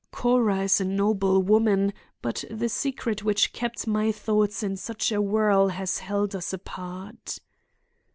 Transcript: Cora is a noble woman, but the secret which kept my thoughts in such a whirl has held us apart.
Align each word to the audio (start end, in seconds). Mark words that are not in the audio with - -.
Cora 0.11 0.61
is 0.63 0.81
a 0.81 0.85
noble 0.85 1.43
woman, 1.43 1.93
but 2.23 2.43
the 2.49 2.69
secret 2.69 3.23
which 3.23 3.53
kept 3.53 3.85
my 3.85 4.11
thoughts 4.11 4.63
in 4.63 4.75
such 4.75 5.11
a 5.11 5.21
whirl 5.21 5.67
has 5.67 5.99
held 5.99 6.35
us 6.35 6.51
apart. 6.53 7.37